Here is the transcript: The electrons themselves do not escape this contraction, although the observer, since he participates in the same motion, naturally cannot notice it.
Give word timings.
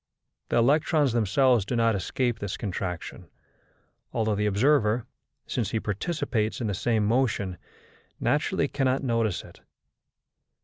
The 0.49 0.55
electrons 0.57 1.13
themselves 1.13 1.63
do 1.63 1.75
not 1.75 1.93
escape 1.93 2.39
this 2.39 2.57
contraction, 2.57 3.29
although 4.11 4.33
the 4.33 4.47
observer, 4.47 5.05
since 5.45 5.69
he 5.69 5.79
participates 5.79 6.59
in 6.59 6.65
the 6.65 6.73
same 6.73 7.05
motion, 7.05 7.59
naturally 8.19 8.67
cannot 8.67 9.03
notice 9.03 9.43
it. 9.43 9.61